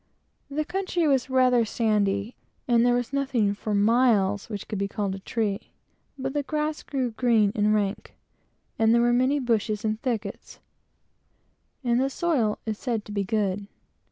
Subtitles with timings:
[0.49, 2.35] The country was rather sandy,
[2.67, 5.69] and there was nothing for miles which could be called a tree,
[6.17, 8.15] but the grass grew green and rank,
[8.79, 10.59] and there were many bushes and thickets,
[11.83, 13.67] and the soil is said to be good.